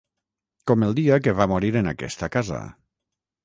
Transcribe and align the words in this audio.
Com 0.71 0.85
el 0.87 0.95
dia 1.01 1.21
que 1.27 1.35
va 1.41 1.49
morir 1.53 1.71
en 1.85 1.93
aquesta 1.95 2.33
casa... 2.39 2.67